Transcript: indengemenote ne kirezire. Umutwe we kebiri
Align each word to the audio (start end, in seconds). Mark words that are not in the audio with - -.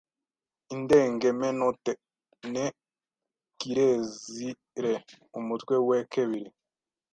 indengemenote 0.73 1.91
ne 2.53 2.65
kirezire. 3.59 4.93
Umutwe 5.39 5.75
we 5.87 5.97
kebiri 6.11 6.49